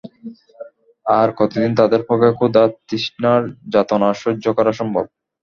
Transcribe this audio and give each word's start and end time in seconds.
আর 1.05 1.27
কতদিন 1.39 1.71
তাদের 1.79 2.01
পক্ষে 2.03 2.29
ক্ষুধা-তৃষ্ণার 2.37 3.41
যাতনা 3.73 4.09
সহ্য 4.21 4.45
করা 4.57 4.71
সম্ভব? 4.79 5.05